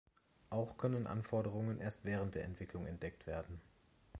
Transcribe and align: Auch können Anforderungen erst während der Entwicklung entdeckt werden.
Auch 0.49 0.77
können 0.77 1.05
Anforderungen 1.05 1.79
erst 1.79 2.05
während 2.05 2.33
der 2.33 2.43
Entwicklung 2.45 2.87
entdeckt 2.87 3.27
werden. 3.27 3.61